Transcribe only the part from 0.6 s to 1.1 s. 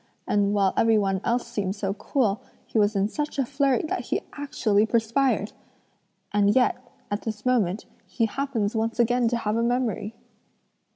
every